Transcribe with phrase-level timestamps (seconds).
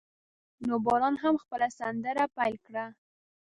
[0.67, 2.85] نو باران هم خپل سندره پیل کړه.